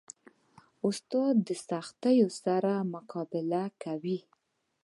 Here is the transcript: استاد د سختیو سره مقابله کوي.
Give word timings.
استاد 0.87 1.35
د 1.47 1.49
سختیو 1.69 2.27
سره 2.43 2.71
مقابله 2.93 3.63
کوي. 3.83 4.19